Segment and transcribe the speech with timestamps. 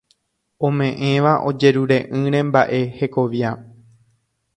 [0.69, 3.53] ome'ẽva ojejerure'ỹre mba'e hekovia